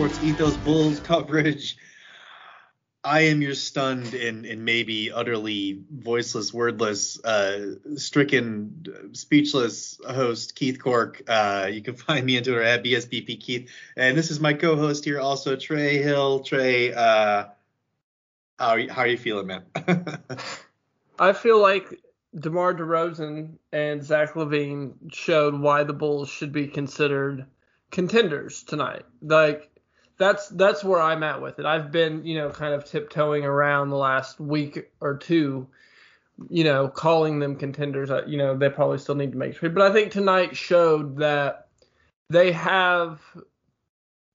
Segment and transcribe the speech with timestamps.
[0.00, 1.76] Sports Ethos Bulls coverage.
[3.04, 10.82] I am your stunned and, and maybe utterly voiceless, wordless, uh, stricken, speechless host, Keith
[10.82, 11.20] Cork.
[11.28, 13.70] Uh, you can find me on Twitter at BSBP Keith.
[13.94, 16.40] And this is my co host here, also Trey Hill.
[16.40, 17.44] Trey, uh,
[18.58, 19.64] how, are you, how are you feeling, man?
[21.18, 22.00] I feel like
[22.38, 27.44] DeMar DeRozan and Zach LaVine showed why the Bulls should be considered
[27.90, 29.04] contenders tonight.
[29.20, 29.69] Like
[30.20, 31.64] that's that's where I'm at with it.
[31.64, 35.66] I've been, you know, kind of tiptoeing around the last week or two,
[36.50, 38.10] you know, calling them contenders.
[38.28, 41.68] You know, they probably still need to make trade, but I think tonight showed that
[42.28, 43.22] they have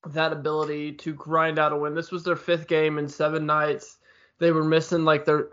[0.07, 1.93] that ability to grind out a win.
[1.93, 3.97] This was their fifth game in seven nights.
[4.39, 5.49] They were missing like their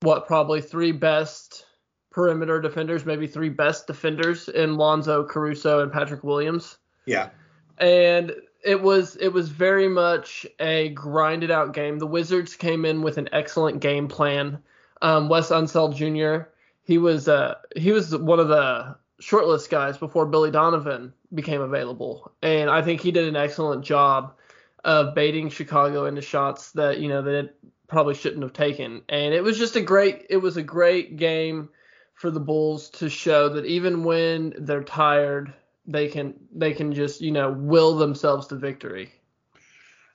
[0.00, 1.66] what probably three best
[2.10, 6.78] perimeter defenders, maybe three best defenders in Lonzo, Caruso, and Patrick Williams.
[7.06, 7.28] Yeah.
[7.78, 8.34] And
[8.64, 11.98] it was it was very much a grinded out game.
[11.98, 14.58] The Wizards came in with an excellent game plan.
[15.02, 16.48] Um, Wes Unseld Jr.
[16.82, 22.32] He was uh he was one of the shortlist guys before Billy Donovan became available,
[22.42, 24.34] and I think he did an excellent job
[24.84, 27.50] of baiting Chicago into shots that you know they
[27.88, 29.02] probably shouldn't have taken.
[29.08, 31.68] And it was just a great it was a great game
[32.14, 35.52] for the Bulls to show that even when they're tired
[35.86, 39.12] they can they can just you know will themselves to victory.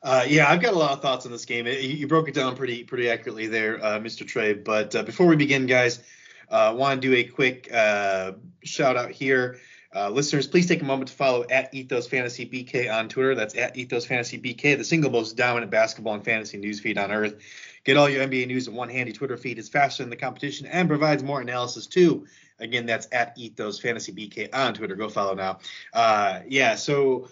[0.03, 1.67] Uh, yeah, I've got a lot of thoughts on this game.
[1.67, 4.27] It, you broke it down pretty pretty accurately there, uh, Mr.
[4.27, 4.53] Trey.
[4.53, 6.01] But uh, before we begin, guys,
[6.49, 8.33] uh, want to do a quick uh,
[8.63, 9.59] shout out here.
[9.93, 13.35] Uh, listeners, please take a moment to follow at Ethos Fantasy BK on Twitter.
[13.35, 17.11] That's at Ethos Fantasy BK, the single most dominant basketball and fantasy news feed on
[17.11, 17.35] earth.
[17.83, 19.59] Get all your NBA news in one handy Twitter feed.
[19.59, 22.25] It's faster than the competition and provides more analysis too.
[22.61, 24.95] Again, that's at Ethos Fantasy BK on Twitter.
[24.95, 25.59] Go follow now.
[25.93, 27.27] Uh, yeah, so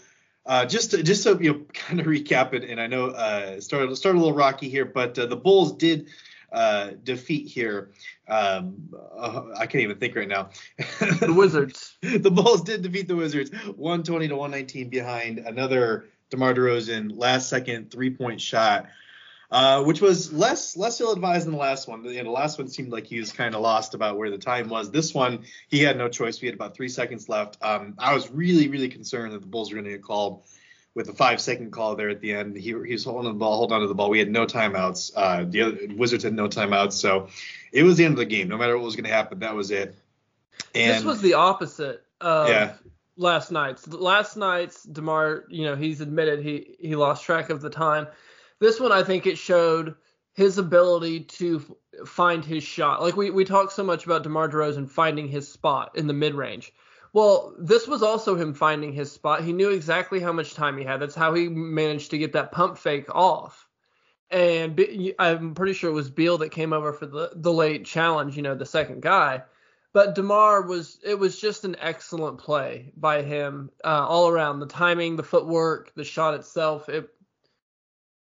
[0.45, 3.61] uh, just to, just so you know, kind of recap it, and I know uh,
[3.61, 6.07] started started a little rocky here, but uh, the Bulls did
[6.51, 7.91] uh, defeat here.
[8.27, 10.49] Um, uh, I can't even think right now.
[10.77, 11.97] the Wizards.
[12.01, 17.91] the Bulls did defeat the Wizards, 120 to 119 behind another DeMar DeRozan last second
[17.91, 18.87] three point shot.
[19.51, 22.03] Uh, which was less less ill advised than the last one.
[22.03, 24.37] You know, the last one seemed like he was kind of lost about where the
[24.37, 24.91] time was.
[24.91, 26.39] This one, he had no choice.
[26.39, 27.57] We had about three seconds left.
[27.59, 30.43] Um, I was really really concerned that the Bulls were going to get called
[30.93, 32.57] with a five second call there at the end.
[32.57, 34.11] He, he was holding the ball, holding on to the ball.
[34.11, 35.13] We had no timeouts.
[35.15, 37.29] Uh, the other, Wizards had no timeouts, so
[37.71, 38.49] it was the end of the game.
[38.49, 39.95] No matter what was going to happen, that was it.
[40.75, 42.73] And this was the opposite of yeah.
[43.17, 43.87] last night's.
[43.87, 48.07] Last night's Demar, you know, he's admitted he he lost track of the time
[48.59, 49.95] this one, I think it showed
[50.33, 51.65] his ability to
[52.01, 53.01] f- find his shot.
[53.01, 56.33] Like we, we talk so much about DeMar DeRozan finding his spot in the mid
[56.33, 56.71] range.
[57.11, 59.43] Well, this was also him finding his spot.
[59.43, 60.99] He knew exactly how much time he had.
[60.99, 63.67] That's how he managed to get that pump fake off.
[64.29, 64.79] And
[65.17, 68.43] I'm pretty sure it was Beal that came over for the, the late challenge, you
[68.43, 69.43] know, the second guy.
[69.91, 74.59] But DeMar was it was just an excellent play by him uh, all around.
[74.59, 76.89] The timing, the footwork, the shot itself.
[76.89, 77.09] It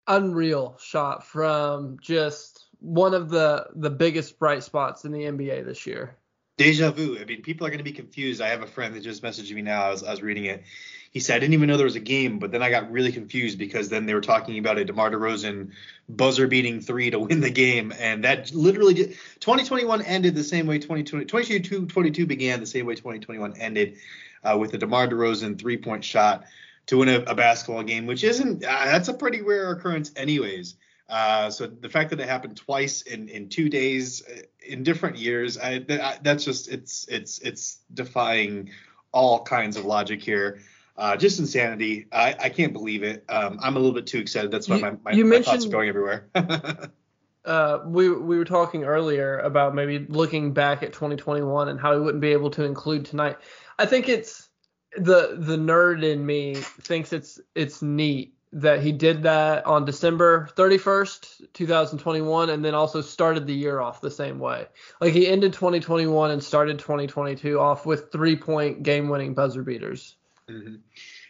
[0.08, 5.86] unreal shot from just one of the the biggest bright spots in the NBA this
[5.86, 6.18] year.
[6.58, 7.20] Deja vu.
[7.20, 8.42] I mean, people are going to be confused.
[8.42, 9.84] I have a friend that just messaged me now.
[9.84, 10.64] I was, I was reading it.
[11.12, 13.12] He said, I didn't even know there was a game, but then I got really
[13.12, 15.72] confused because then they were talking about a DeMar DeRozan
[16.10, 17.94] buzzer beating three to win the game.
[17.98, 22.96] And that literally, 2021 ended the same way 2020, 22 22 began the same way
[22.96, 23.98] 2021 ended
[24.44, 26.46] uh, with a DeMar DeRozan three point shot
[26.88, 30.76] to win a, a basketball game, which isn't uh, that's a pretty rare occurrence, anyways.
[31.10, 35.18] Uh, so the fact that it happened twice in, in two days uh, in different
[35.18, 38.72] years, I, that, that's just it's it's it's defying
[39.12, 40.60] all kinds of logic here.
[40.98, 42.08] Uh, just insanity.
[42.12, 43.24] I, I can't believe it.
[43.30, 44.50] Um, I'm a little bit too excited.
[44.50, 46.28] That's why you, my, my, you my thoughts are going everywhere.
[47.46, 52.02] uh, we we were talking earlier about maybe looking back at 2021 and how we
[52.02, 53.38] wouldn't be able to include tonight.
[53.80, 54.47] I think it's
[54.96, 60.50] the the nerd in me thinks it's it's neat that he did that on December
[60.56, 64.66] 31st, 2021, and then also started the year off the same way.
[65.02, 70.16] Like he ended 2021 and started 2022 off with three point game winning buzzer beaters.
[70.50, 70.76] Mm-hmm.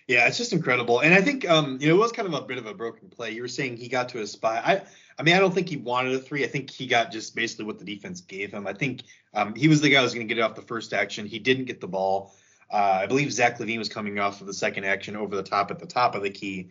[0.08, 1.02] Yeah, it's just incredible.
[1.02, 3.10] And I think um, you know, it was kind of a bit of a broken
[3.10, 3.32] play.
[3.32, 4.64] You were saying he got to a spot.
[4.66, 4.84] I
[5.20, 6.44] I mean, I don't think he wanted a three.
[6.44, 8.68] I think he got just basically what the defense gave him.
[8.68, 9.02] I think
[9.34, 11.26] um, he was the guy who was going to get it off the first action.
[11.26, 12.36] He didn't get the ball.
[12.70, 15.72] Uh, I believe Zach LaVine was coming off of the second action over the top
[15.72, 16.70] at the top of the key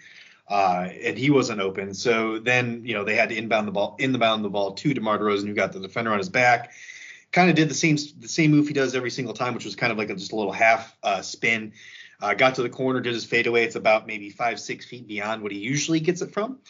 [0.48, 1.94] uh, and he wasn't open.
[1.94, 5.18] So then, you know, they had to inbound the ball, in the ball to DeMar
[5.18, 6.72] DeRozan, who got the defender on his back.
[7.32, 9.74] Kind of did the same the same move he does every single time, which was
[9.74, 11.72] kind of like a, just a little half uh, spin.
[12.22, 13.64] Uh, got to the corner, did his fadeaway.
[13.64, 16.60] It's about maybe five six feet beyond what he usually gets it from.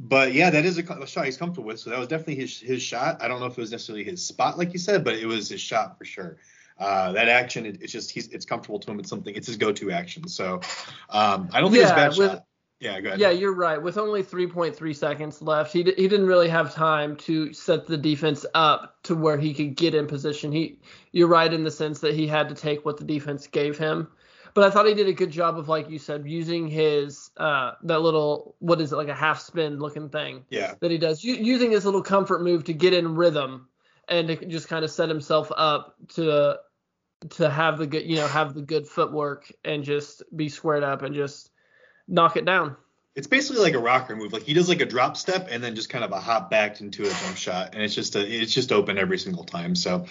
[0.00, 1.78] But yeah, that is a, a, shot he's comfortable with.
[1.78, 3.22] So that was definitely his his shot.
[3.22, 5.50] I don't know if it was necessarily his spot, like you said, but it was
[5.50, 6.38] his shot for sure.
[6.80, 8.98] Uh, that action, it, it's just he's it's comfortable to him.
[8.98, 9.34] It's something.
[9.34, 10.26] It's his go-to action.
[10.26, 10.60] So
[11.10, 12.44] um, I don't think yeah, it's bad with, shot.
[12.80, 13.20] Yeah, go ahead.
[13.20, 13.80] Yeah, you're right.
[13.80, 17.98] With only 3.3 seconds left, he, d- he didn't really have time to set the
[17.98, 20.50] defense up to where he could get in position.
[20.50, 20.78] He,
[21.12, 24.08] you're right in the sense that he had to take what the defense gave him.
[24.54, 27.72] But I thought he did a good job of, like you said, using his uh,
[27.82, 30.44] that little what is it like a half spin looking thing.
[30.48, 30.74] Yeah.
[30.80, 33.68] That he does, U- using his little comfort move to get in rhythm
[34.08, 36.58] and to just kind of set himself up to
[37.28, 41.02] to have the good you know have the good footwork and just be squared up
[41.02, 41.50] and just
[42.08, 42.76] knock it down.
[43.14, 44.32] It's basically like a rocker move.
[44.32, 46.80] Like he does like a drop step and then just kind of a hop back
[46.80, 49.74] into a jump shot, and it's just a, it's just open every single time.
[49.74, 50.06] So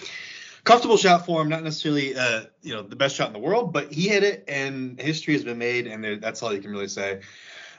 [0.64, 3.72] comfortable shot for him, not necessarily uh, you know the best shot in the world,
[3.72, 6.88] but he hit it, and history has been made, and that's all you can really
[6.88, 7.20] say.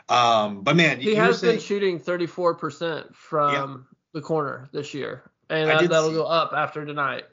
[0.09, 3.77] Um, but man, he has saying, been shooting 34% from yeah.
[4.13, 7.25] the corner this year, and that, will go up after tonight.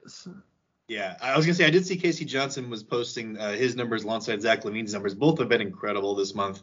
[0.88, 2.24] Yeah, I was gonna say I did see K.C.
[2.24, 5.14] Johnson was posting uh, his numbers alongside Zach LaVine's numbers.
[5.14, 6.62] Both have been incredible this month.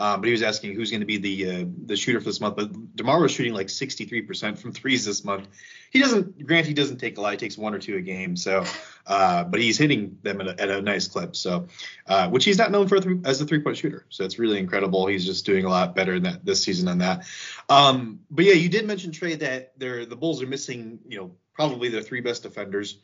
[0.00, 2.40] Um, but he was asking who's going to be the uh, the shooter for this
[2.40, 2.56] month.
[2.56, 5.48] But Demar was shooting like 63% from threes this month.
[5.90, 7.32] He doesn't, grant he doesn't take a lot.
[7.32, 8.34] He takes one or two a game.
[8.34, 8.64] So,
[9.06, 11.36] uh, but he's hitting them at a, at a nice clip.
[11.36, 11.66] So,
[12.06, 14.06] uh, which he's not known for th- as a three point shooter.
[14.08, 15.06] So it's really incredible.
[15.06, 17.26] He's just doing a lot better in that this season on that.
[17.68, 21.32] Um, but yeah, you did mention Trey that they're the Bulls are missing, you know,
[21.52, 23.00] probably their three best defenders.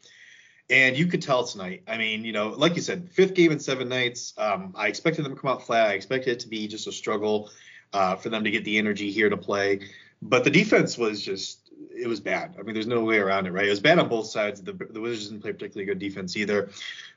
[0.68, 1.84] And you could tell tonight.
[1.86, 4.34] I mean, you know, like you said, fifth game in seven nights.
[4.36, 5.88] Um, I expected them to come out flat.
[5.88, 7.50] I expected it to be just a struggle
[7.92, 9.80] uh, for them to get the energy here to play.
[10.22, 12.56] But the defense was just, it was bad.
[12.58, 13.66] I mean, there's no way around it, right?
[13.66, 14.60] It was bad on both sides.
[14.60, 16.70] The, the Wizards didn't play particularly good defense either.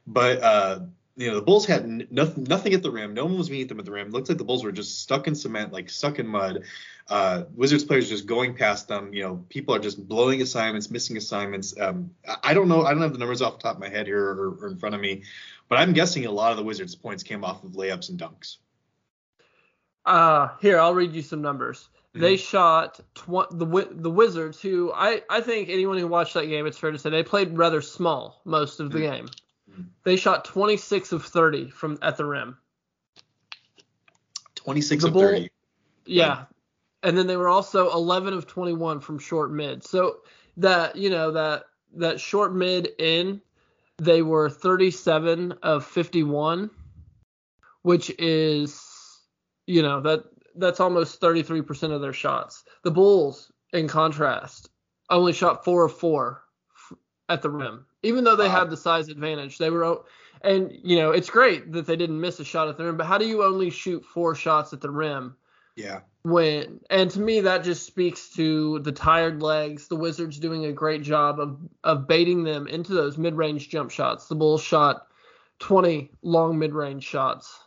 [0.06, 0.80] But, uh,
[1.19, 3.13] you know, the Bulls had n- nothing, nothing at the rim.
[3.13, 4.07] No one was meeting them at the rim.
[4.07, 6.63] It looked like the Bulls were just stuck in cement, like stuck in mud
[7.10, 9.13] uh, Wizards players just going past them.
[9.13, 11.74] You know, people are just blowing assignments, missing assignments.
[11.80, 12.12] Um,
[12.44, 12.83] I don't know.
[12.83, 14.77] I don't have the numbers off the top of my head here or, or, in
[14.77, 15.24] front of me,
[15.68, 18.57] but I'm guessing a lot of the Wizards' points came off of layups and dunks.
[20.06, 21.89] Uh, here I'll read you some numbers.
[22.13, 22.22] Mm-hmm.
[22.22, 26.65] They shot tw- the the Wizards, who I I think anyone who watched that game,
[26.67, 29.12] it's fair to say they played rather small most of the mm-hmm.
[29.12, 29.29] game.
[30.03, 32.57] They shot 26 of 30 from at the rim.
[34.55, 35.50] 26 the of Bull, 30.
[36.05, 36.45] Yeah,
[37.03, 39.83] and then they were also 11 of 21 from short mid.
[39.83, 40.17] So
[40.57, 43.41] that you know that that short mid in
[43.98, 46.69] they were 37 of 51,
[47.81, 48.86] which is
[49.67, 50.24] you know that
[50.55, 52.63] that's almost 33% of their shots.
[52.83, 54.69] The Bulls, in contrast,
[55.09, 56.43] only shot four of four
[57.29, 58.59] at the rim, even though they wow.
[58.59, 59.57] had the size advantage.
[59.57, 60.01] They were
[60.41, 63.05] and you know it's great that they didn't miss a shot at the rim, but
[63.05, 65.36] how do you only shoot four shots at the rim?
[65.75, 70.65] Yeah when and to me that just speaks to the tired legs the wizards doing
[70.65, 75.07] a great job of of baiting them into those mid-range jump shots the bulls shot
[75.59, 77.59] 20 long mid-range shots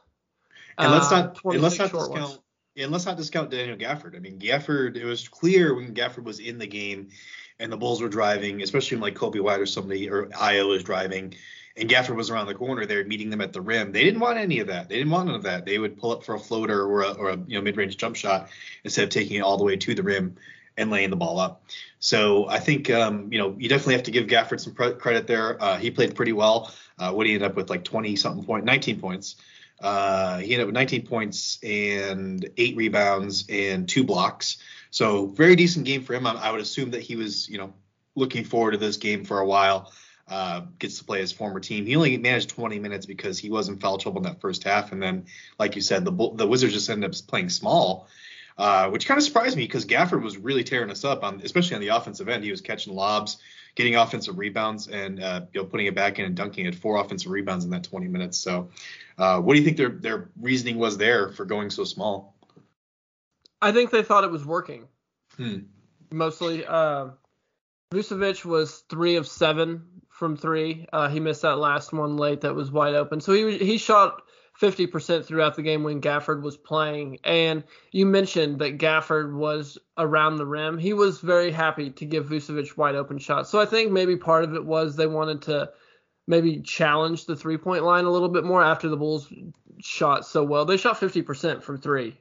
[0.76, 2.38] and let's not uh, and let's not discount ones.
[2.76, 6.38] And let's not discount daniel gafford i mean gafford it was clear when gafford was
[6.38, 7.08] in the game
[7.58, 10.82] and the bulls were driving especially when like coby white or somebody or Ayo was
[10.82, 11.34] driving
[11.76, 13.92] and Gafford was around the corner there meeting them at the rim.
[13.92, 14.88] They didn't want any of that.
[14.88, 15.64] They didn't want none of that.
[15.64, 18.16] They would pull up for a floater or a, or a you know mid-range jump
[18.16, 18.48] shot
[18.84, 20.36] instead of taking it all the way to the rim
[20.76, 21.62] and laying the ball up.
[21.98, 25.62] So I think um, you know you definitely have to give Gafford some credit there.
[25.62, 26.72] Uh, he played pretty well.
[26.98, 29.36] Uh, what he ended up with like 20 something point, 19 points.
[29.80, 34.58] Uh, he ended up with 19 points and eight rebounds and two blocks.
[34.90, 36.26] So very decent game for him.
[36.26, 37.72] I, I would assume that he was, you know,
[38.14, 39.92] looking forward to this game for a while.
[40.28, 41.84] Uh, gets to play his former team.
[41.84, 44.92] He only managed 20 minutes because he was in foul trouble in that first half,
[44.92, 45.26] and then,
[45.58, 48.06] like you said, the the Wizards just ended up playing small,
[48.56, 51.74] uh, which kind of surprised me because Gafford was really tearing us up on, especially
[51.74, 52.44] on the offensive end.
[52.44, 53.38] He was catching lobs,
[53.74, 56.66] getting offensive rebounds, and uh, you know putting it back in and dunking.
[56.66, 58.38] At four offensive rebounds in that 20 minutes.
[58.38, 58.70] So,
[59.18, 62.34] uh, what do you think their their reasoning was there for going so small?
[63.60, 64.88] I think they thought it was working.
[65.36, 65.58] Hmm.
[66.10, 67.10] Mostly, uh,
[67.92, 70.86] Vucevic was three of seven from three.
[70.92, 73.20] Uh, he missed that last one late that was wide open.
[73.20, 74.22] So he he shot
[74.60, 77.18] 50% throughout the game when Gafford was playing.
[77.24, 80.78] And you mentioned that Gafford was around the rim.
[80.78, 83.50] He was very happy to give Vucevic wide open shots.
[83.50, 85.70] So I think maybe part of it was they wanted to
[86.26, 89.32] maybe challenge the three point line a little bit more after the Bulls
[89.80, 90.64] shot so well.
[90.64, 92.16] They shot 50% from three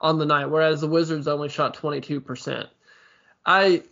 [0.00, 2.66] on the night, whereas the Wizards only shot 22%.
[3.44, 3.82] I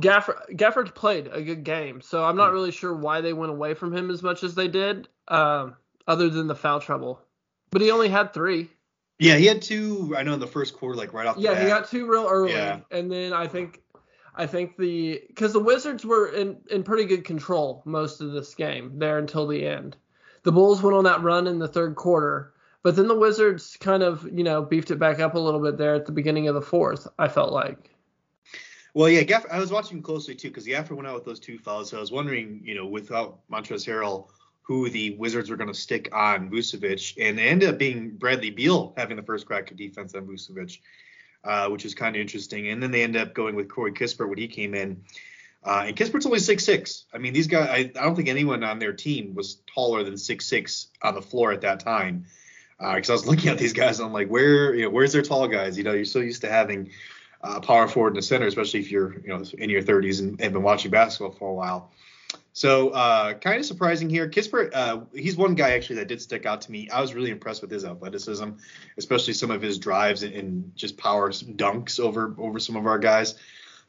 [0.00, 2.54] Gafford, Gafford played a good game, so I'm not hmm.
[2.54, 6.28] really sure why they went away from him as much as they did, um, other
[6.28, 7.20] than the foul trouble.
[7.70, 8.70] But he only had three.
[9.18, 10.14] Yeah, he had two.
[10.16, 11.36] I know in the first quarter, like right off.
[11.38, 11.62] Yeah, bat.
[11.62, 12.80] he got two real early, yeah.
[12.90, 13.80] and then I think,
[14.34, 18.54] I think the because the Wizards were in in pretty good control most of this
[18.54, 19.96] game there until the end.
[20.42, 24.02] The Bulls went on that run in the third quarter, but then the Wizards kind
[24.02, 26.54] of you know beefed it back up a little bit there at the beginning of
[26.54, 27.06] the fourth.
[27.18, 27.93] I felt like.
[28.94, 31.58] Well, yeah, Gaff, I was watching closely too because Gafford went out with those two
[31.58, 31.90] fouls.
[31.90, 34.28] So I was wondering, you know, without Montrezl Harrell,
[34.62, 38.50] who the Wizards were going to stick on Vucevic, and it ended up being Bradley
[38.50, 40.78] Beal having the first crack of defense on Vucevic,
[41.42, 42.68] uh, which is kind of interesting.
[42.68, 45.02] And then they ended up going with Corey Kispert when he came in.
[45.64, 47.06] Uh, and Kispert's only six six.
[47.12, 47.68] I mean, these guys.
[47.68, 51.22] I, I, don't think anyone on their team was taller than six six on the
[51.22, 52.26] floor at that time.
[52.78, 55.22] Because uh, I was looking at these guys, I'm like, where, you know, where's their
[55.22, 55.78] tall guys?
[55.78, 56.90] You know, you're so used to having
[57.44, 60.40] uh, power forward in the center, especially if you're you know in your 30s and
[60.40, 61.90] have been watching basketball for a while.
[62.52, 64.28] So uh, kind of surprising here.
[64.28, 66.88] Kispert, uh, he's one guy actually that did stick out to me.
[66.88, 68.50] I was really impressed with his athleticism,
[68.96, 73.34] especially some of his drives and, just power dunks over over some of our guys.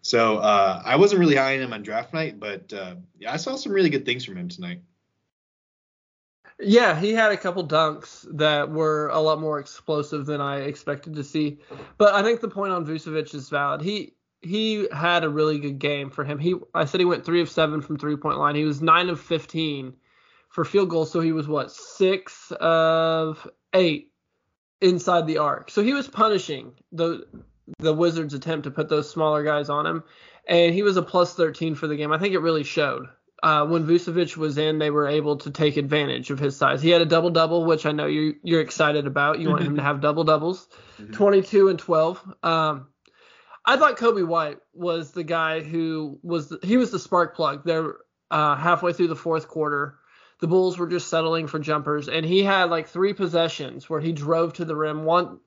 [0.02, 3.38] So uh, I wasn't really high on him on draft night, but uh, yeah, I
[3.38, 4.82] saw some really good things from him tonight.
[6.60, 11.16] Yeah, he had a couple dunks that were a lot more explosive than I expected
[11.16, 11.60] to see.
[11.98, 13.82] But I think the point on Vucevic is valid.
[13.82, 16.40] He he had a really good game for him.
[16.40, 18.56] He I said he went three of seven from three point line.
[18.56, 19.94] He was nine of fifteen
[20.50, 24.12] for field goals, so he was what six of eight
[24.80, 25.70] inside the arc.
[25.70, 27.26] So he was punishing the
[27.80, 30.04] the Wizards' attempt to put those smaller guys on him,
[30.48, 32.14] and he was a plus 13 for the game.
[32.14, 33.08] I think it really showed
[33.46, 36.82] uh, when Vucevic was in, they were able to take advantage of his size.
[36.82, 39.38] He had a double double, which I know you you're excited about.
[39.40, 40.68] You want him to have double doubles,
[41.00, 41.14] mm-hmm.
[41.14, 42.34] 22 and 12.
[42.42, 42.88] Um,
[43.64, 47.64] I thought Coby White was the guy who was the, he was the spark plug
[47.66, 47.98] there
[48.32, 50.00] uh, halfway through the fourth quarter.
[50.40, 54.12] The Bulls were just settling for jumpers, and he had like three possessions where he
[54.12, 55.06] drove to the rim.
[55.06, 55.38] One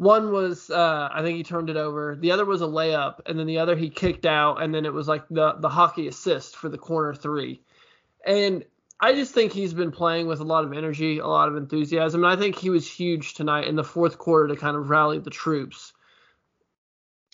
[0.00, 2.16] one was uh, I think he turned it over.
[2.18, 4.94] The other was a layup, and then the other he kicked out, and then it
[4.94, 7.60] was like the the hockey assist for the corner three.
[8.24, 8.64] And
[8.98, 12.24] I just think he's been playing with a lot of energy, a lot of enthusiasm,
[12.24, 15.18] and I think he was huge tonight in the fourth quarter to kind of rally
[15.18, 15.92] the troops.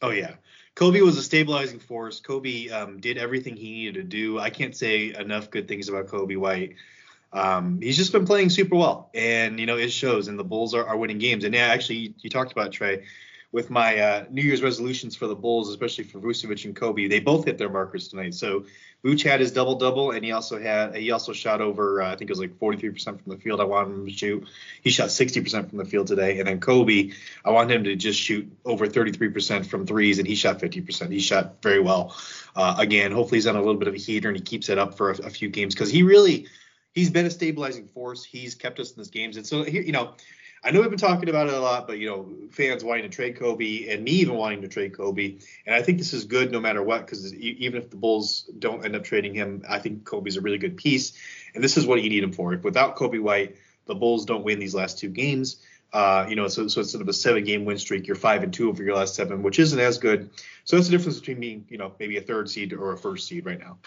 [0.02, 0.34] Oh yeah,
[0.74, 2.20] Coby was a stabilizing force.
[2.20, 4.40] Coby um, did everything he needed to do.
[4.40, 6.74] I can't say enough good things about Coby White
[7.36, 10.28] um, he's just been playing super well, and you know it shows.
[10.28, 11.44] And the Bulls are, are winning games.
[11.44, 13.04] And yeah, actually, you, you talked about Trey
[13.52, 17.08] with my uh, New Year's resolutions for the Bulls, especially for Vucevic and Coby.
[17.08, 18.34] They both hit their markers tonight.
[18.34, 18.64] So
[19.04, 22.16] Vuce had his double double, and he also had he also shot over uh, I
[22.16, 23.60] think it was like 43% from the field.
[23.60, 24.48] I wanted him to shoot.
[24.80, 27.12] He shot 60% from the field today, and then Coby,
[27.44, 31.12] I want him to just shoot over 33% from threes, and he shot 50%.
[31.12, 32.16] He shot very well.
[32.54, 34.78] Uh, again, hopefully he's on a little bit of a heater and he keeps it
[34.78, 36.46] up for a, a few games because he really
[36.96, 38.24] he's been a stabilizing force.
[38.24, 40.14] He's kept us in these games, and so here, you know,
[40.64, 43.08] I know we've been talking about it a lot, but you know, fans wanting to
[43.08, 46.50] trade Coby and me even wanting to trade Coby, and I think this is good
[46.50, 50.02] no matter what because even if the Bulls don't end up trading him, I think
[50.02, 51.12] Coby's a really good piece,
[51.54, 52.56] and this is what you need him for.
[52.56, 55.62] Without Coby White, the Bulls don't win these last two games.
[55.92, 58.52] Uh, you know, so, so instead of a seven game win streak, you're five and
[58.52, 60.28] two over your last seven, which isn't as good.
[60.64, 63.28] So that's the difference between being, you know, maybe a third seed or a first
[63.28, 63.78] seed right now.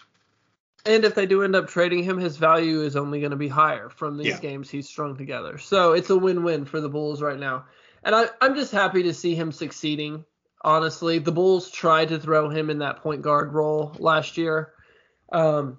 [0.85, 3.47] And if they do end up trading him, his value is only going to be
[3.47, 4.39] higher from these yeah.
[4.39, 5.57] games he's strung together.
[5.57, 7.65] So it's a win-win for the Bulls right now.
[8.03, 10.23] And I, I'm just happy to see him succeeding.
[10.63, 14.73] Honestly, the Bulls tried to throw him in that point guard role last year.
[15.31, 15.77] Um,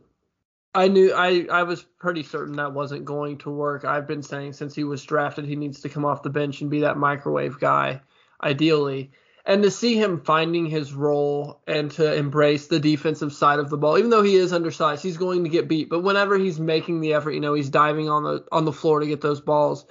[0.74, 3.84] I knew I I was pretty certain that wasn't going to work.
[3.84, 6.70] I've been saying since he was drafted he needs to come off the bench and
[6.70, 8.00] be that microwave guy
[8.42, 9.10] ideally.
[9.46, 13.78] And to see him finding his role and to embrace the defensive side of the
[13.78, 15.88] ball, even though he is undersized, he's going to get beat.
[15.88, 19.00] But whenever he's making the effort, you know, he's diving on the on the floor
[19.00, 19.86] to get those balls.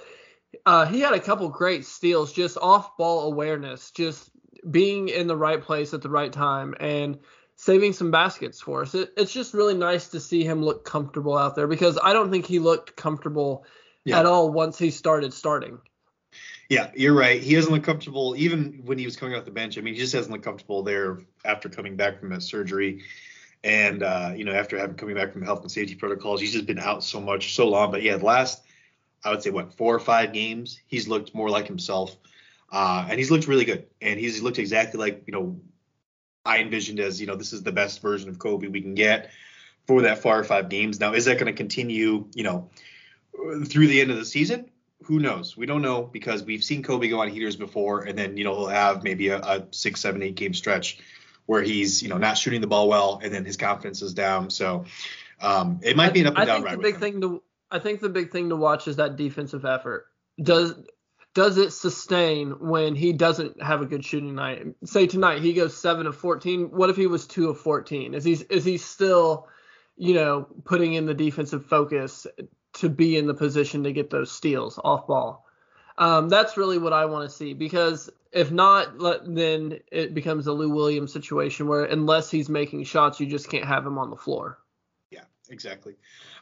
[0.66, 4.30] Uh, he had a couple great steals, just off ball awareness, just
[4.70, 7.18] being in the right place at the right time, and
[7.56, 8.94] saving some baskets for us.
[8.94, 12.30] It, it's just really nice to see him look comfortable out there because I don't
[12.30, 13.64] think he looked comfortable
[14.04, 14.20] yeah.
[14.20, 15.78] at all once he started starting.
[16.68, 17.42] Yeah, you're right.
[17.42, 19.76] He doesn't look comfortable even when he was coming off the bench.
[19.76, 23.02] I mean, he just doesn't look comfortable there after coming back from that surgery.
[23.64, 26.66] And uh, you know, after having coming back from health and safety protocols, he's just
[26.66, 27.90] been out so much, so long.
[27.90, 28.62] But yeah, last
[29.24, 32.16] I would say what four or five games, he's looked more like himself.
[32.72, 33.86] Uh, and he's looked really good.
[34.00, 35.60] And he's looked exactly like, you know,
[36.44, 39.30] I envisioned as, you know, this is the best version of Coby we can get
[39.86, 41.00] for that four or five games.
[41.00, 42.70] Now, is that going to continue, you know,
[43.66, 44.69] through the end of the season?
[45.10, 45.56] Who knows?
[45.56, 48.54] We don't know because we've seen Coby go on heaters before, and then you know
[48.54, 51.00] he'll have maybe a, a six, seven, eight game stretch
[51.46, 54.50] where he's you know not shooting the ball well, and then his confidence is down.
[54.50, 54.84] So
[55.40, 56.64] um, it might be an up and I down.
[56.64, 59.16] I think the big thing to I think the big thing to watch is that
[59.16, 60.06] defensive effort.
[60.40, 60.74] Does
[61.34, 64.64] does it sustain when he doesn't have a good shooting night?
[64.84, 66.66] Say tonight he goes seven of fourteen.
[66.66, 68.14] What if he was two of fourteen?
[68.14, 69.48] Is he is he still,
[69.96, 72.28] you know, putting in the defensive focus
[72.74, 75.46] to be in the position to get those steals off ball?
[75.98, 80.52] Um, that's really what I want to see because if not, then it becomes a
[80.52, 84.16] Lou Williams situation where unless he's making shots, you just can't have him on the
[84.16, 84.58] floor.
[85.10, 85.96] Yeah, exactly.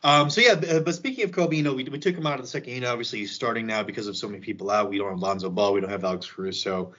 [0.05, 2.35] Um, so yeah, uh, but speaking of Coby, you know, we, we took him out
[2.35, 2.89] of the second unit.
[2.89, 4.91] Obviously, he's starting now because of so many people out.
[4.91, 6.93] We don't have Lonzo Ball, we don't have Alex Caruso,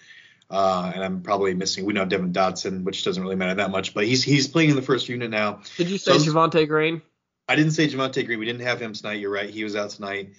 [0.49, 1.85] uh, and I'm probably missing.
[1.85, 3.93] We don't have Devon Dotson, which doesn't really matter that much.
[3.93, 5.61] But he's he's playing in the first unit now.
[5.77, 7.01] Did you say so Javonte Green?
[7.49, 8.39] I didn't say Javonte Green.
[8.39, 9.19] We didn't have him tonight.
[9.19, 9.49] You're right.
[9.49, 10.33] He was out tonight.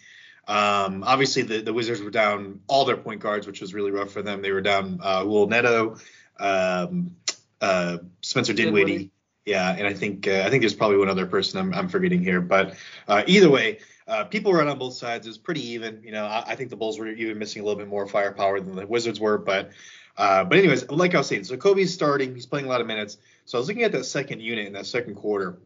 [0.49, 4.11] Um, obviously, the, the Wizards were down all their point guards, which was really rough
[4.11, 4.40] for them.
[4.40, 5.97] They were down uh, Raul Neto,
[6.38, 7.14] um,
[7.61, 8.85] uh, Spencer Dinwiddie.
[8.85, 9.11] Dinwiddie
[9.47, 12.23] yeah, and I think uh, I think there's probably one other person I'm, I'm forgetting
[12.23, 12.76] here, but
[13.08, 15.26] uh, either way, uh, people were on both sides.
[15.26, 16.02] It was pretty even.
[16.04, 18.61] You know, I, I, think the Bulls were even missing a little bit more firepower
[18.61, 19.71] than the Wizards were, but
[20.17, 22.35] uh, but anyways, like I was saying, so Coby's starting.
[22.35, 23.19] He's playing a lot of minutes.
[23.47, 25.58] So I was looking at that second unit in that second quarter.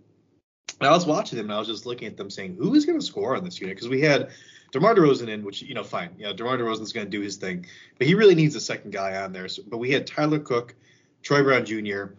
[0.81, 2.99] I was watching them and I was just looking at them saying, who is going
[2.99, 3.77] to score on this unit?
[3.77, 4.31] Because we had
[4.73, 6.11] DeMar DeRozan in, which, you know, fine.
[6.19, 7.67] You know, DeMar DeRozan's going to do his thing.
[7.99, 9.49] But he really needs a second guy on there.
[9.49, 10.75] So, but we had Tyler Cook,
[11.23, 12.15] Troy Brown Jr.,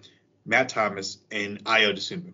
[0.46, 2.34] Matt Thomas, and Ayo Dosunmu.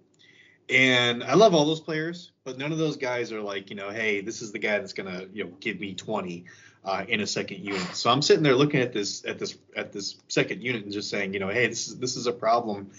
[0.70, 3.90] And I love all those players, but none of those guys are like, you know,
[3.90, 6.46] hey, this is the guy that's gonna, you know, give me 20
[6.86, 7.96] uh, in a second unit.
[7.96, 11.10] So I'm sitting there looking at this at this at this second unit and just
[11.10, 12.92] saying, you know, hey, this is this is a problem.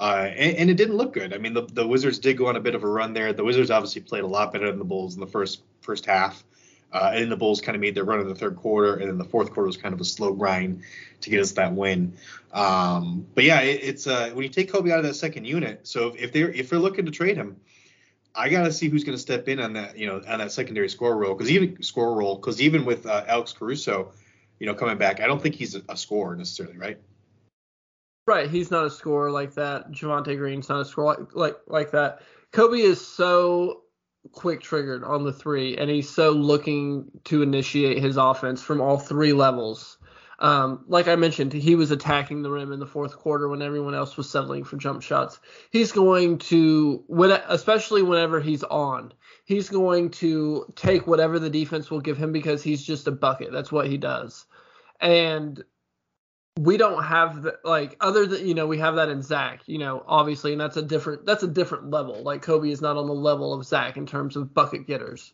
[0.00, 1.34] Uh, and, and, it didn't look good.
[1.34, 3.34] I mean, the, the Wizards did go on a bit of a run there.
[3.34, 6.42] The Wizards obviously played a lot better than the Bulls in the first first half.
[6.90, 9.08] Uh, and then the Bulls kind of made their run in the third quarter, and
[9.08, 10.82] then the fourth quarter was kind of a slow grind
[11.20, 12.14] to get us that win.
[12.52, 15.86] Um, but yeah, it, it's uh, when you take Coby out of that second unit.
[15.86, 17.60] So if, if they're if they're looking to trade him,
[18.34, 20.88] I gotta see who's going to step in on that you know on that secondary
[20.88, 24.12] score role because even score role because even with uh, Alex Caruso,
[24.58, 26.98] you know coming back, I don't think he's a, a scorer necessarily, right?
[28.26, 29.90] Right, he's not a scorer like that.
[29.90, 32.20] Javonte Green's not a scorer like like like that.
[32.52, 33.82] Coby is so
[34.32, 38.98] quick triggered on the three, and he's so looking to initiate his offense from all
[38.98, 39.98] three levels.
[40.40, 43.94] Um, like I mentioned, he was attacking the rim in the fourth quarter when everyone
[43.94, 45.38] else was settling for jump shots.
[45.70, 49.12] He's going to, when, especially whenever he's on,
[49.44, 53.52] he's going to take whatever the defense will give him because he's just a bucket.
[53.52, 54.46] That's what he does.
[54.98, 55.62] And
[56.58, 59.78] we don't have the, like other than you know we have that in Zach, you
[59.78, 62.22] know, obviously, and that's a different that's a different level.
[62.22, 65.32] Like Coby is not on the level of Zach in terms of bucket getters,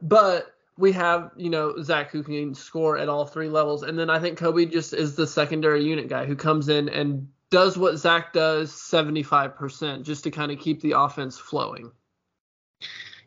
[0.00, 4.10] but we have you know Zach who can score at all three levels, and then
[4.10, 7.98] I think Coby just is the secondary unit guy who comes in and does what
[7.98, 11.92] Zach does 75% just to kind of keep the offense flowing.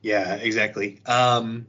[0.02, 1.00] Yeah, exactly.
[1.06, 1.68] Um,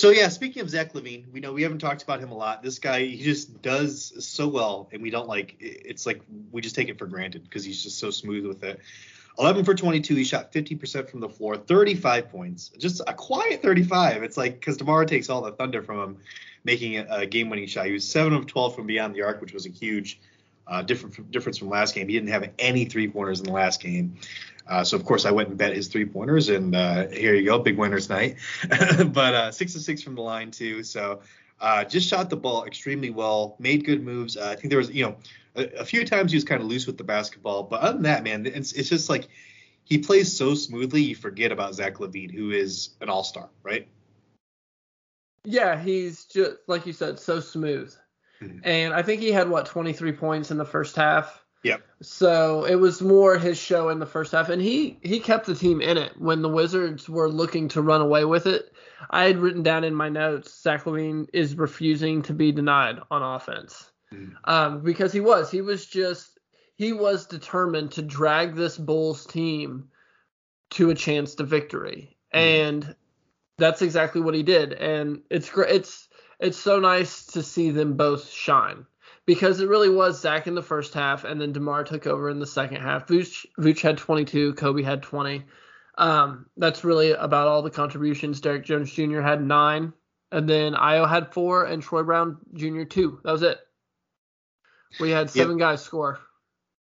[0.00, 2.62] so yeah, speaking of Zach LaVine, we know we haven't talked about him a lot.
[2.62, 5.56] This guy, he just does so well, and we don't like.
[5.60, 8.80] It's like we just take it for granted because he's just so smooth with it.
[9.38, 10.14] 11 for 22.
[10.16, 14.22] He shot 50% from the floor, 35 points, just a quiet 35.
[14.22, 16.16] It's like because DeMar takes all the thunder from him,
[16.64, 17.84] making a game-winning shot.
[17.84, 20.18] He was seven of 12 from beyond the arc, which was a huge
[20.66, 22.08] uh, different difference from last game.
[22.08, 24.16] He didn't have any three pointers in the last game.
[24.70, 27.44] Uh, so of course I went and bet his three pointers, and uh, here you
[27.44, 28.36] go, big winners night.
[28.68, 30.84] but uh, six to six from the line too.
[30.84, 31.20] So
[31.60, 34.36] uh, just shot the ball extremely well, made good moves.
[34.36, 35.16] Uh, I think there was, you know,
[35.56, 38.02] a, a, few times he was kind of loose with the basketball, but other than
[38.04, 39.28] that, man, it's it's just like
[39.84, 43.88] he plays so smoothly, you forget about Zach LaVine, who is an all star, right?
[45.44, 47.92] Yeah, he's just like you said, so smooth.
[48.40, 48.60] Mm-hmm.
[48.62, 51.44] And I think he had what 23 points in the first half.
[51.62, 51.82] Yep.
[52.00, 55.54] So it was more his show in the first half, and he he kept the
[55.54, 58.72] team in it when the Wizards were looking to run away with it.
[59.10, 63.22] I had written down in my notes Zach LaVine is refusing to be denied on
[63.22, 64.32] offense, mm.
[64.44, 66.38] um, because he was he was just
[66.76, 69.90] he was determined to drag this Bulls team
[70.70, 72.38] to a chance to victory, mm.
[72.38, 72.96] and
[73.58, 74.72] that's exactly what he did.
[74.72, 75.74] And it's great.
[75.74, 78.86] It's it's so nice to see them both shine
[79.26, 82.38] because it really was Zach in the first half, and then Demar took over in
[82.38, 83.06] the second half.
[83.06, 85.44] Vooch, Vooch had 22, Coby had 20.
[85.98, 88.40] Um, that's really about all the contributions.
[88.40, 89.20] Derrick Jones Jr.
[89.20, 89.92] had nine,
[90.32, 92.84] and then Ayo had four, and Troy Brown Jr.
[92.84, 93.20] two.
[93.24, 93.58] That was it.
[94.98, 95.68] We had seven yep.
[95.68, 96.18] guys score.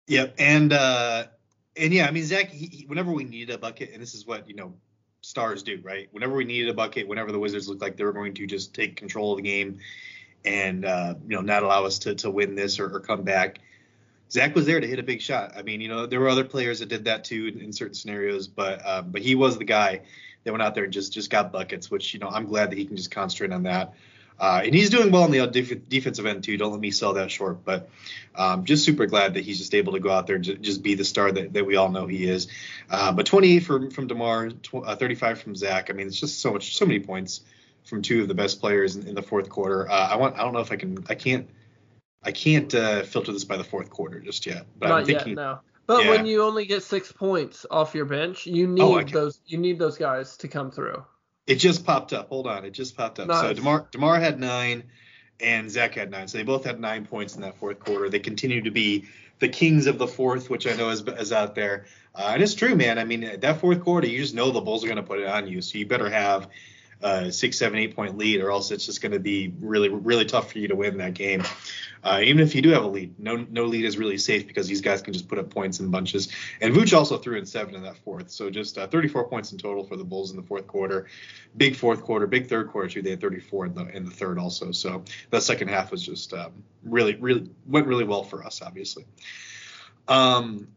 [0.09, 1.25] Yep, and uh,
[1.77, 2.51] and yeah, I mean Zach.
[2.51, 4.75] He, he, whenever we needed a bucket, and this is what you know
[5.23, 6.09] stars do, right?
[6.13, 8.75] Whenever we needed a bucket, whenever the Wizards looked like they were going to just
[8.75, 9.79] take control of the game,
[10.45, 13.59] and uh, you know not allow us to to win this or, or, come back.
[14.31, 15.55] Zach was there to hit a big shot.
[15.57, 17.95] I mean, you know, there were other players that did that too in, in certain
[17.95, 20.03] scenarios, but um, but he was the guy
[20.45, 22.79] that went out there and just just got buckets, which you know I'm glad that
[22.79, 23.95] he can just concentrate on that.
[24.41, 26.57] Uh, and he's doing well on the def- defensive end too.
[26.57, 27.91] Don't let me sell that short, but
[28.37, 30.95] um, just super glad that he's just able to go out there and just be
[30.95, 32.47] the star that, that we all know he is.
[32.89, 35.91] Uh, but 28 from from Demar, tw- uh, 35 from Zach.
[35.91, 37.41] I mean, it's just so much, so many points
[37.89, 39.91] from two of the best players in, in the fourth quarter.
[39.91, 40.37] Uh, I want.
[40.37, 41.05] I don't know if I can.
[41.09, 41.49] I can't.
[42.23, 44.67] I can't uh, filter this by the fourth quarter just yet.
[44.79, 45.61] But Not I'm thinking, yet, no.
[45.87, 46.11] But yeah.
[46.11, 49.41] when you only get six points off your bench, you oh, need oh, those.
[49.47, 51.05] You need those guys to come through.
[51.47, 52.29] It just popped up.
[52.29, 53.29] Hold on, it just popped up.
[53.29, 53.41] Nice.
[53.41, 54.85] So Demar Demar had nine,
[55.41, 56.29] and Zach had nine.
[56.29, 58.11] So they both had nine points in that fourth quarter.
[58.11, 59.07] They continue to be
[59.39, 61.87] the kings of the fourth, which I know is, is out there.
[62.15, 62.99] Uh, and it's true, man.
[62.99, 65.27] I mean, that fourth quarter, you just know the Bulls are going to put it
[65.27, 65.63] on you.
[65.63, 66.49] So you better have
[67.03, 70.25] a six, seven, eight point lead, or else it's just going to be really, really
[70.25, 71.43] tough for you to win that game.
[72.03, 74.69] Uh, even if you do have a lead, no no lead is really safe because
[74.69, 76.29] these guys can just put up points in bunches.
[76.61, 79.59] And Vooch also threw in seven in that fourth, so just uh, 34 points in
[79.59, 81.07] total for the Bulls in the fourth quarter.
[81.57, 83.03] Big fourth quarter, big third quarter too.
[83.03, 84.71] They had 34 in the in the third also.
[84.73, 89.05] So that second half was just um, really really went really well for us, obviously.
[90.07, 90.69] Um,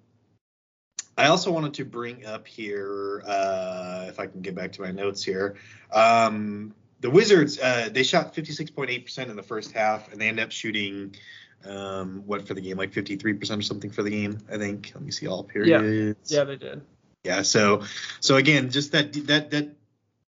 [1.22, 4.90] I also wanted to bring up here, uh, if I can get back to my
[4.90, 5.56] notes here.
[5.92, 10.52] Um, the Wizards, uh, they shot 56.8% in the first half, and they end up
[10.52, 11.16] shooting
[11.66, 14.92] um, what for the game, like 53% or something for the game, I think.
[14.96, 16.32] Let me see all periods.
[16.32, 16.82] Yeah, yeah, they did.
[17.24, 17.84] Yeah, so
[18.20, 19.70] so again, just that that that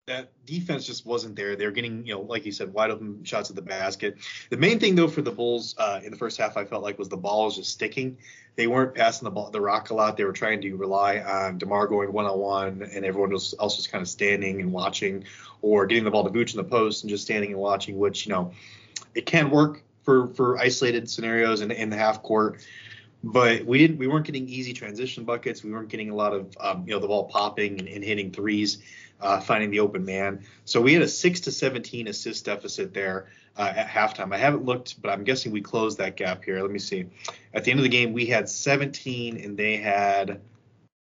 [0.08, 1.56] that defense just wasn't there.
[1.56, 4.18] They're getting, you know, like you said, wide open shots at the basket.
[4.50, 6.98] The main thing though for the Bulls uh, in the first half, I felt like
[6.98, 8.18] was the ball was just sticking.
[8.56, 10.18] They weren't passing the ball, the rock a lot.
[10.18, 13.88] They were trying to rely on Demar going one on one, and everyone else was
[13.88, 15.24] kind of standing and watching,
[15.62, 17.98] or getting the ball to Vooch in the post and just standing and watching.
[17.98, 18.52] Which you know,
[19.16, 22.60] it can work for for isolated scenarios in, in the half court
[23.24, 26.56] but we didn't we weren't getting easy transition buckets we weren't getting a lot of
[26.60, 28.80] um, you know the ball popping and, and hitting threes
[29.22, 30.44] uh, finding the open man.
[30.66, 34.34] So we had a six to 17 assist deficit there uh, at halftime.
[34.34, 36.62] I haven't looked, but I'm guessing we closed that gap here.
[36.62, 37.08] Let me see.
[37.54, 40.42] At the end of the game, we had 17 and they had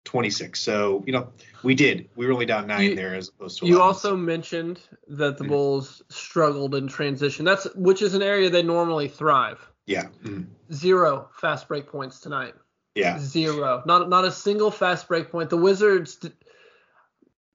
[0.05, 0.61] 26.
[0.61, 1.29] So you know
[1.62, 2.09] we did.
[2.14, 3.64] We were only down nine you, there as opposed to.
[3.64, 3.77] 11.
[3.77, 5.53] You also mentioned that the mm-hmm.
[5.53, 7.44] Bulls struggled in transition.
[7.44, 9.66] That's which is an area they normally thrive.
[9.87, 10.05] Yeah.
[10.24, 10.42] Mm-hmm.
[10.72, 12.55] Zero fast break points tonight.
[12.94, 13.18] Yeah.
[13.18, 13.83] Zero.
[13.87, 15.50] Not not a single fast break point.
[15.50, 16.18] The Wizards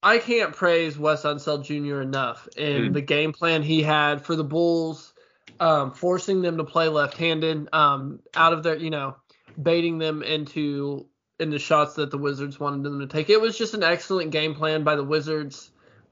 [0.02, 2.02] I can't praise Wes Unseld Jr.
[2.02, 2.94] enough in mm.
[2.94, 5.14] the game plan he had for the Bulls,
[5.60, 9.18] um, forcing them to play left-handed, um, out of their, you know,
[9.62, 11.06] baiting them into
[11.40, 13.30] in the shots that the Wizards wanted them to take.
[13.30, 15.72] It was just an excellent game plan by the Wizards.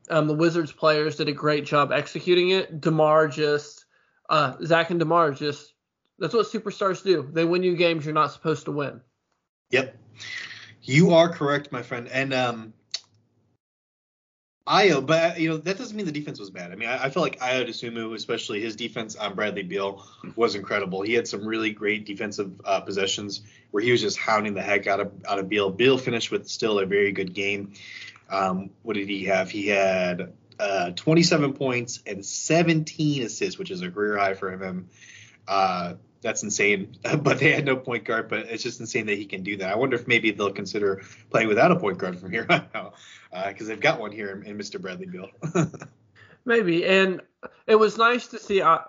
[0.10, 2.82] Um, the Wizards players did a great job executing it.
[2.82, 3.86] Demar just,
[4.30, 5.73] uh, Zach and Demar just,
[6.19, 7.30] that's what superstars do.
[7.32, 9.02] They win you games you're not supposed to win.
[9.71, 9.97] Yep,
[10.84, 12.08] you are correct, my friend.
[12.08, 12.73] And um,
[14.67, 16.73] Ayo, but you know that doesn't mean the defense was bad.
[16.73, 21.01] I mean, I, I like Ayo Dosunmu, especially his defense on Bradley Beal, was incredible.
[21.01, 24.86] He had some really great defensive uh, possessions where he was just hounding the heck
[24.86, 25.69] out of out of Beal.
[25.69, 27.73] Beal finished with still a very good game.
[28.30, 29.49] Um, what did he have?
[29.49, 34.89] He had uh, 27 points and 17 assists, which is a career high for him.
[35.48, 36.98] Uh, that's insane.
[37.20, 39.72] but they had no point guard, but it's just insane that he can do that.
[39.72, 42.96] I wonder if maybe they'll consider playing without a point guard from here on out
[43.48, 44.82] because uh, they've got one here in, in Mr.
[44.82, 45.30] Bradley Beal.
[46.46, 47.22] Maybe, and
[47.66, 48.84] it was nice to see I,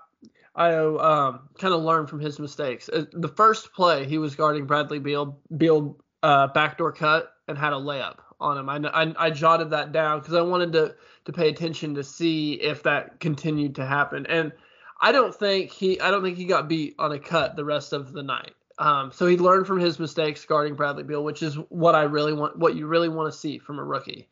[0.57, 2.89] Ayo um, kind of learn from his mistakes.
[2.89, 7.73] Uh, the first play, he was guarding Bradley Beal, Beal uh, backdoor cut, and had
[7.73, 8.69] a layup on him.
[8.69, 10.95] I I, I jotted that down because I wanted to
[11.27, 14.27] to pay attention to see if that continued to happen.
[14.27, 14.53] And
[15.01, 17.93] I don't think he I don't think he got beat on a cut the rest
[17.93, 18.55] of the night.
[18.79, 22.33] Um, so he learned from his mistakes guarding Bradley Beal, which is what I really
[22.33, 24.29] want, what you really want to see from a rookie.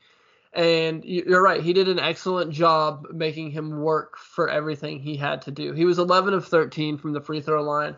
[0.53, 5.43] And you're right, he did an excellent job making him work for everything he had
[5.43, 5.73] to do.
[5.73, 7.97] He was 11 of 13 from the free throw line.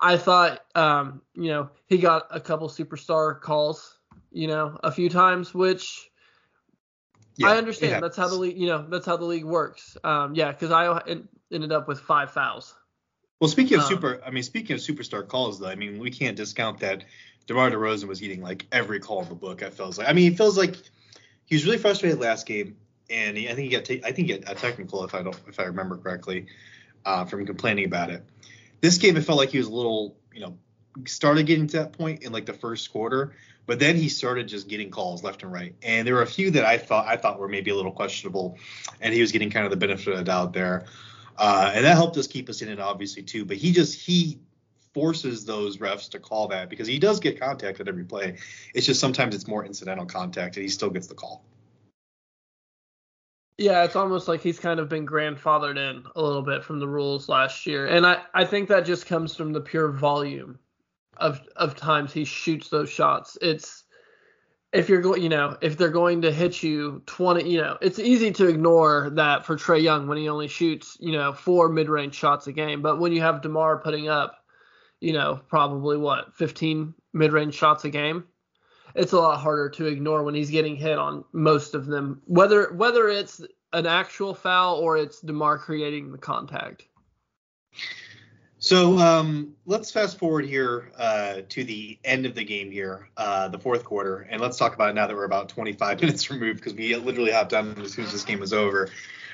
[0.00, 3.98] I thought, um, you know, he got a couple superstar calls,
[4.32, 6.10] you know, a few times, which
[7.36, 8.02] yeah, I understand.
[8.02, 9.96] That's how the league, you know, that's how the league works.
[10.04, 11.00] Um, yeah, because I
[11.50, 12.74] ended up with five fouls.
[13.40, 16.10] Well, speaking of um, super, I mean, speaking of superstar calls, though, I mean, we
[16.10, 17.04] can't discount that
[17.46, 19.62] DeMar DeRozan was getting like every call in the book.
[19.62, 20.08] I feels like.
[20.08, 20.76] I mean, he feels like
[21.46, 22.76] he was really frustrated last game,
[23.10, 25.36] and he, I think he got, I think he got a technical if I don't,
[25.48, 26.46] if I remember correctly,
[27.04, 28.22] uh, from complaining about it.
[28.80, 30.56] This game, it felt like he was a little, you know,
[31.06, 33.32] started getting to that point in like the first quarter,
[33.66, 35.74] but then he started just getting calls left and right.
[35.82, 38.58] And there were a few that I thought I thought were maybe a little questionable,
[39.00, 40.86] and he was getting kind of the benefit of the doubt there.
[41.38, 43.44] Uh, and that helped us keep us in it obviously too.
[43.44, 44.38] But he just he
[44.92, 48.36] forces those refs to call that because he does get contact at every play.
[48.74, 51.44] It's just sometimes it's more incidental contact and he still gets the call.
[53.58, 56.88] Yeah, it's almost like he's kind of been grandfathered in a little bit from the
[56.88, 57.86] rules last year.
[57.86, 60.58] And I, I think that just comes from the pure volume
[61.16, 63.36] of of times he shoots those shots.
[63.40, 63.84] It's
[64.72, 67.98] if you're going, you know, if they're going to hit you 20, you know, it's
[67.98, 72.14] easy to ignore that for Trae Young when he only shoots, you know, four mid-range
[72.14, 72.80] shots a game.
[72.80, 74.42] But when you have DeMar putting up,
[75.00, 78.24] you know, probably what, 15 mid-range shots a game,
[78.94, 82.72] it's a lot harder to ignore when he's getting hit on most of them, whether
[82.72, 83.42] whether it's
[83.74, 86.84] an actual foul or it's DeMar creating the contact.
[88.62, 93.48] So um, let's fast forward here uh, to the end of the game here, uh,
[93.48, 96.60] the fourth quarter, and let's talk about it now that we're about 25 minutes removed
[96.60, 98.88] because we literally hopped on as soon as this game was over.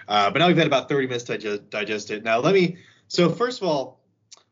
[0.08, 2.24] Uh, but now we've had about 30 minutes to digest, digest, it.
[2.24, 2.78] Now let me.
[3.08, 4.00] So first of all,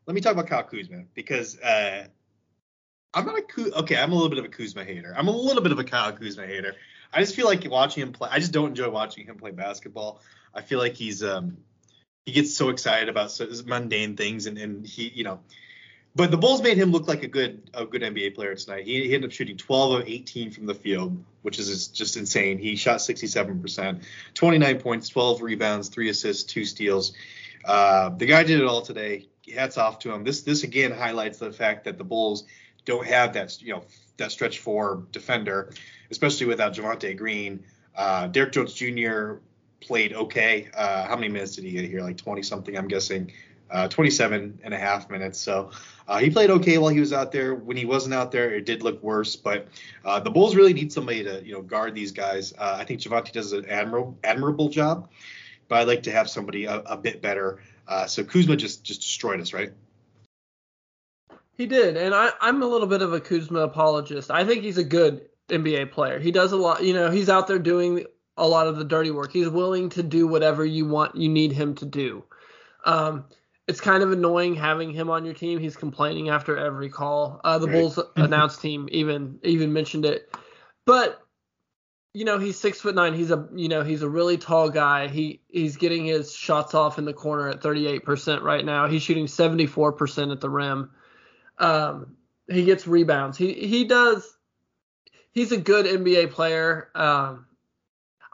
[0.05, 2.05] let me talk about Kyle Kuzma because uh,
[3.15, 3.97] I'm not a okay.
[3.97, 5.11] I'm a little bit of a Kuzma hater.
[5.17, 6.75] I'm a little bit of a Kyle Kuzma hater.
[7.11, 8.29] I just feel like watching him play.
[8.31, 10.21] I just don't enjoy watching him play basketball.
[10.53, 11.57] I feel like he's um,
[12.27, 15.39] he gets so excited about so, mundane things, and, and he, you know,
[16.13, 18.83] but the Bulls made him look like a good a good NBA player tonight.
[18.83, 22.57] He, he ended up shooting 12 of 18 from the field, which is just insane.
[22.57, 27.13] He shot 67%, 29 points, 12 rebounds, three assists, two steals.
[27.63, 29.29] Uh, the guy did it all today.
[29.55, 30.25] Hats off to him.
[30.25, 32.43] This this again highlights the fact that the Bulls
[32.83, 33.83] don't have that you know
[34.17, 35.71] that stretch four defender,
[36.11, 37.63] especially without Javonte Green.
[37.95, 39.37] Uh, Derrick Jones Jr
[39.79, 40.69] played okay.
[40.75, 42.01] Uh, how many minutes did he get here?
[42.01, 43.31] Like 20 something, I'm guessing.
[43.69, 45.37] Uh, 27 and a half minutes.
[45.39, 45.71] So
[46.07, 47.53] uh, he played okay while he was out there.
[47.53, 49.35] When he wasn't out there, it did look worse.
[49.35, 49.67] But
[50.05, 52.53] uh, the Bulls really need somebody to you know guard these guys.
[52.57, 55.09] Uh, I think Javonte does an admirable admirable job,
[55.67, 57.59] but I'd like to have somebody a, a bit better.
[57.87, 59.73] Uh, so Kuzma just just destroyed us, right?
[61.57, 64.31] He did, and I, I'm a little bit of a Kuzma apologist.
[64.31, 66.19] I think he's a good NBA player.
[66.19, 66.83] He does a lot.
[66.83, 68.05] You know, he's out there doing
[68.37, 69.31] a lot of the dirty work.
[69.31, 72.23] He's willing to do whatever you want, you need him to do.
[72.85, 73.25] Um,
[73.67, 75.59] it's kind of annoying having him on your team.
[75.59, 77.41] He's complaining after every call.
[77.43, 77.73] Uh, the right.
[77.73, 80.33] Bulls announced team even even mentioned it,
[80.85, 81.21] but
[82.13, 83.13] you know he's six foot nine.
[83.13, 85.07] He's a you know he's a really tall guy.
[85.07, 88.87] He he's getting his shots off in the corner at 38% right now.
[88.87, 90.91] He's shooting 74% at the rim.
[91.57, 92.15] Um,
[92.49, 93.37] he gets rebounds.
[93.37, 94.33] He he does.
[95.31, 96.89] He's a good NBA player.
[96.95, 97.46] Um,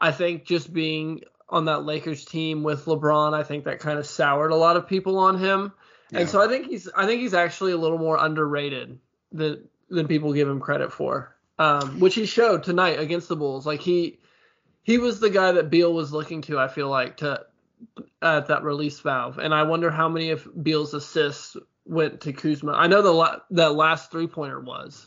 [0.04, 4.06] I think just being on that Lakers team with LeBron, I think that kind of
[4.06, 5.72] soured a lot of people on him.
[6.12, 6.20] Yeah.
[6.20, 9.00] And so I think he's I think he's actually a little more underrated
[9.32, 11.34] than than people give him credit for.
[11.58, 13.66] Um, which he showed tonight against the Bulls.
[13.66, 14.20] Like he
[14.82, 17.46] he was the guy that Beal was looking to, I feel like, to
[18.22, 19.38] at that release valve.
[19.38, 22.74] And I wonder how many of Beal's assists went to Kuzma.
[22.74, 25.06] I know the la- that last three pointer was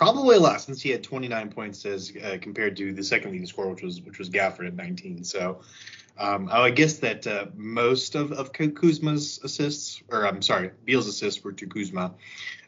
[0.00, 3.68] probably less since he had 29 points as uh, compared to the second leading scorer,
[3.68, 5.24] which was which was Gafford at 19.
[5.24, 5.60] So
[6.16, 11.44] um, I guess that uh, most of, of Kuzma's assists, or I'm sorry, Beal's assists
[11.44, 12.14] were to Kuzma.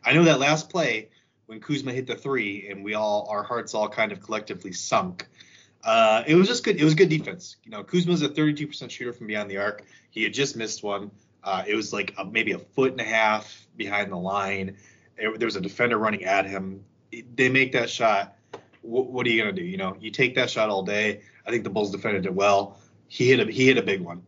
[0.04, 1.08] I know that last play
[1.46, 5.26] when Kuzma hit the three and we all our hearts all kind of collectively sunk.
[5.82, 6.78] Uh, it was just good.
[6.78, 7.56] It was good defense.
[7.64, 9.86] You know, Kuzma's a 32% shooter from beyond the arc.
[10.10, 11.10] He had just missed one.
[11.42, 14.76] Uh, it was like a, maybe a foot and a half behind the line.
[15.16, 16.84] It, there was a defender running at him
[17.34, 18.36] they make that shot,
[18.82, 19.64] what, what are you gonna do?
[19.64, 21.20] You know, you take that shot all day.
[21.46, 22.78] I think the Bulls defended it well.
[23.08, 24.22] He hit a he hit a big one.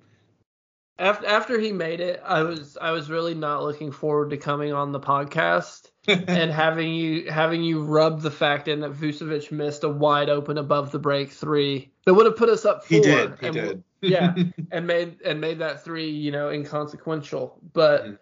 [0.99, 4.73] After after he made it, I was I was really not looking forward to coming
[4.73, 9.83] on the podcast and having you having you rub the fact in that Vucevic missed
[9.83, 12.99] a wide open above the break three that would have put us up four.
[12.99, 13.35] He did.
[13.41, 13.85] He and, did.
[14.03, 14.35] yeah,
[14.71, 17.59] and made and made that three, you know, inconsequential.
[17.73, 18.15] But mm-hmm.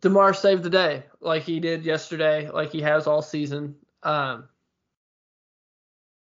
[0.00, 3.76] Demar saved the day, like he did yesterday, like he has all season.
[4.02, 4.49] Um,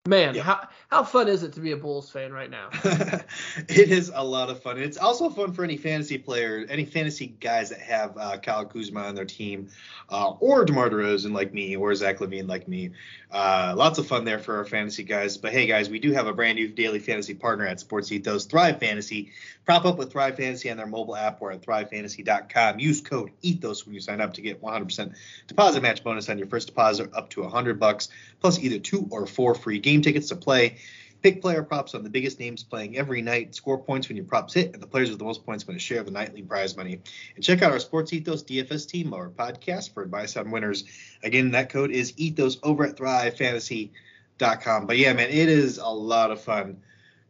[0.08, 0.44] Man, yeah.
[0.44, 2.70] how how fun is it to be a Bulls fan right now?
[2.84, 4.78] it is a lot of fun.
[4.78, 9.02] It's also fun for any fantasy player, any fantasy guys that have uh, Kyle Kuzma
[9.02, 9.70] on their team,
[10.12, 12.92] uh, or DeMar DeRozan like me, or Zach LaVine like me.
[13.32, 15.38] Uh, lots of fun there for our fantasy guys.
[15.38, 18.46] But hey, guys, we do have a brand new daily fantasy partner at Sports Ethos,
[18.46, 19.32] Thrive Fantasy.
[19.66, 22.80] Prop up with Thrive Fantasy on their mobile app or at thrivefantasy.com.
[22.80, 25.16] Use code ETHOS when you sign up to get 100%
[25.48, 28.10] deposit match bonus on your first deposit up to 100 bucks,
[28.46, 30.78] plus either two or four free game tickets to play.
[31.24, 33.56] Pick player props on the biggest names playing every night.
[33.56, 35.80] Score points when your props hit, and the players with the most points win a
[35.80, 37.00] share of the nightly prize money.
[37.36, 40.84] And check out our Sports Ethos DFS team, our podcast for advice on winners.
[41.24, 44.86] Again, that code is Ethos over at ThriveFantasy.com.
[44.86, 46.84] But yeah, man, it is a lot of fun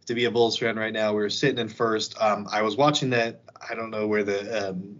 [0.07, 1.13] to be a Bulls fan right now.
[1.13, 2.21] We're sitting in first.
[2.21, 3.39] Um, I was watching that.
[3.69, 4.97] I don't know where the um,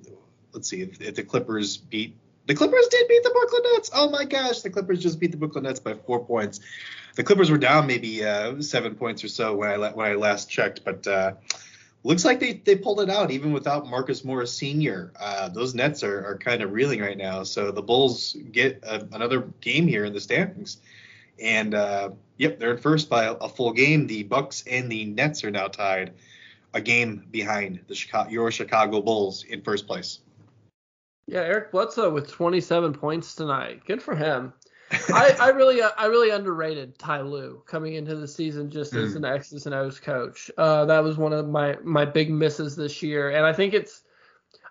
[0.53, 2.15] let's see if, if, the Clippers beat
[2.47, 3.89] the Clippers did beat the Brooklyn Nets.
[3.93, 6.59] Oh my gosh, the Clippers just beat the Brooklyn Nets by four points.
[7.15, 10.49] The Clippers were down maybe uh, seven points or so when I when I last
[10.49, 11.33] checked, but uh,
[12.03, 15.11] looks like they, they pulled it out even without Marcus Morris Sr.
[15.19, 19.07] Uh, those Nets are, are kind of reeling right now, so the Bulls get a,
[19.11, 20.77] another game here in the standings.
[21.41, 24.07] And uh, yep, they're in first by a, a, full game.
[24.07, 26.13] The Bucks and the Nets are now tied,
[26.73, 30.19] a game behind the Chicago, your Chicago Bulls in first place.
[31.27, 33.83] Yeah, Eric Bledsoe with 27 points tonight.
[33.85, 34.53] Good for him.
[34.91, 39.03] I, I, really I really underrated Ty Lue coming into the season just mm.
[39.03, 40.51] as an X's and O's coach.
[40.57, 44.03] Uh, that was one of my my big misses this year, and I think it's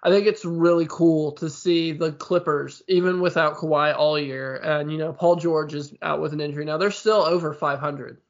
[0.04, 4.92] I think it's really cool to see the Clippers, even without Kawhi all year, and
[4.92, 6.76] you know Paul George is out with an injury now.
[6.76, 8.20] They're still over 500,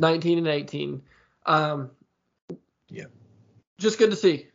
[0.00, 1.02] 19 and 18.
[1.44, 1.90] Um,
[2.88, 3.04] yeah,
[3.78, 4.46] just good to see.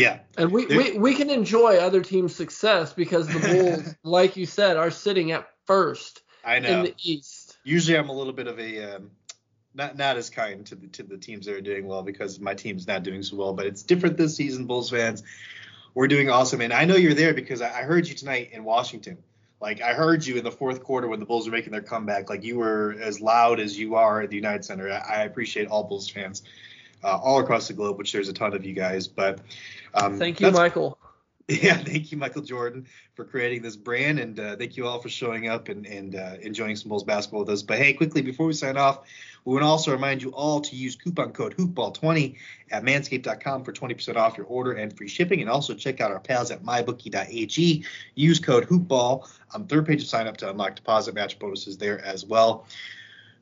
[0.00, 4.46] Yeah, and we, we we can enjoy other teams' success because the Bulls, like you
[4.46, 6.22] said, are sitting at first.
[6.44, 7.58] I know in the East.
[7.64, 9.10] Usually, I'm a little bit of a um,
[9.74, 12.54] not not as kind to the to the teams that are doing well because my
[12.54, 13.52] team's not doing so well.
[13.52, 15.22] But it's different this season, Bulls fans
[15.94, 16.60] we're doing awesome.
[16.60, 19.18] And I know you're there because I heard you tonight in Washington.
[19.60, 22.30] Like I heard you in the fourth quarter when the Bulls were making their comeback.
[22.30, 24.90] Like you were as loud as you are at the United Center.
[24.90, 26.42] I, appreciate all Bulls fans
[27.02, 29.08] uh, all across the globe, which there's a ton of you guys.
[29.08, 29.40] But
[29.94, 30.98] um, thank you, Michael.
[31.50, 35.08] Yeah, thank you, Michael Jordan, for creating this brand, and uh, thank you all for
[35.08, 37.62] showing up and, and uh, enjoying some Bulls basketball with us.
[37.62, 39.00] But hey, quickly before we sign off,
[39.44, 42.36] we want to also remind you all to use coupon code HoopBall20
[42.70, 45.40] at manscaped.com for 20% off your order and free shipping.
[45.40, 47.84] And also check out our pals at mybookie.ag.
[48.14, 52.04] Use code HoopBall on third page of sign up to unlock deposit match bonuses there
[52.04, 52.66] as well.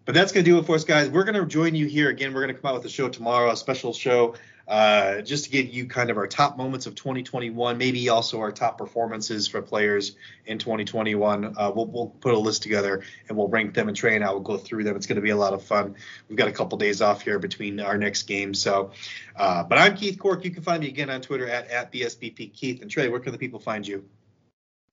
[0.09, 1.11] But that's going to do it for us, guys.
[1.11, 2.33] We're going to join you here again.
[2.33, 5.51] We're going to come out with a show tomorrow, a special show uh, just to
[5.51, 9.61] give you kind of our top moments of 2021, maybe also our top performances for
[9.61, 10.17] players
[10.47, 11.55] in 2021.
[11.55, 14.31] Uh, we'll, we'll put a list together and we'll rank them and Trey and I
[14.31, 14.97] will go through them.
[14.97, 15.95] It's going to be a lot of fun.
[16.31, 18.55] We've got a couple days off here between our next game.
[18.55, 18.93] So,
[19.37, 20.43] uh, but I'm Keith Cork.
[20.43, 22.81] You can find me again on Twitter at, at BSBP Keith.
[22.81, 24.03] And Trey, where can the people find you?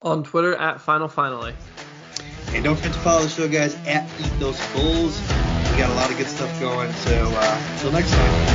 [0.02, 1.54] On Twitter at Final Finally.
[2.56, 5.20] And don't forget to follow the show, guys, at Ethos Bulls.
[5.20, 6.90] We got a lot of good stuff going.
[6.94, 8.55] So uh, until next time.